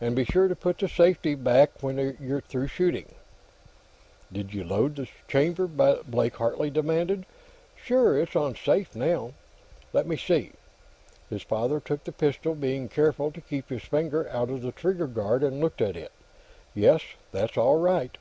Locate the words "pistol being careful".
12.12-13.32